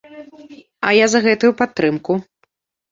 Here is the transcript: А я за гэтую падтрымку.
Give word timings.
А 0.87 0.95
я 1.03 1.11
за 1.15 1.23
гэтую 1.27 1.53
падтрымку. 1.61 2.21